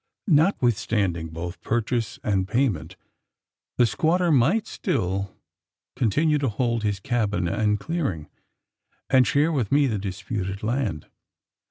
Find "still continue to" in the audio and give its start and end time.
4.65-6.49